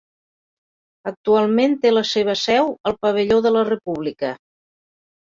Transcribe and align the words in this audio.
Actualment 1.11 1.75
té 1.83 1.91
la 1.93 2.03
seva 2.11 2.35
seu 2.45 2.71
al 2.93 2.97
Pavelló 3.05 3.39
de 3.47 3.53
la 3.57 3.63
República. 3.69 4.33